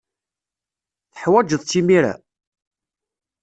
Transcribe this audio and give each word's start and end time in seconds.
Teḥwajeḍ-tt 1.13 1.79
imir-a? 1.79 2.13